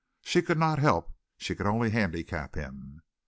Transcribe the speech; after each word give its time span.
She 0.23 0.41
could 0.41 0.57
not 0.57 0.79
help, 0.79 1.11
could 1.39 1.61
only 1.67 1.91
handicap 1.91 2.55
him. 2.55 3.03